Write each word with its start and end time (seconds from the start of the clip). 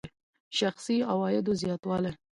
شخصي 0.59 0.97
عوایدو 1.11 1.51
زیاتوالی. 1.61 2.11